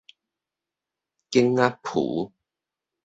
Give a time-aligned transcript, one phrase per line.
[1.29, 2.31] 莿仔埒